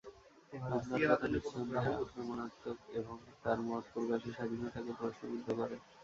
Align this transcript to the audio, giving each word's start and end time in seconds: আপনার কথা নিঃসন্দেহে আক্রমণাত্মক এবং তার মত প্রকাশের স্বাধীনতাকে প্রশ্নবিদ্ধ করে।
আপনার 0.75 1.01
কথা 1.09 1.27
নিঃসন্দেহে 1.27 1.91
আক্রমণাত্মক 1.95 2.77
এবং 2.99 3.15
তার 3.43 3.59
মত 3.67 3.83
প্রকাশের 3.93 4.35
স্বাধীনতাকে 4.37 4.91
প্রশ্নবিদ্ধ 4.99 5.47
করে। 5.59 5.75